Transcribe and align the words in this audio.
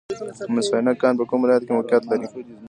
د 0.47 0.49
مس 0.53 0.67
عینک 0.75 0.97
کان 1.01 1.13
په 1.19 1.23
کوم 1.29 1.39
ولایت 1.41 1.63
کې 1.65 1.73
موقعیت 1.77 2.03
لري؟ 2.07 2.27